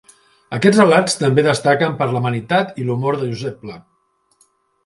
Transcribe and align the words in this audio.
Aquests 0.57 0.79
relats 0.81 1.19
també 1.19 1.43
destaquen 1.49 1.93
per 2.01 2.09
l'amenitat 2.15 2.73
i 2.85 2.89
l'humor 2.89 3.21
de 3.23 3.29
Josep 3.35 3.61
Pla. 3.67 3.81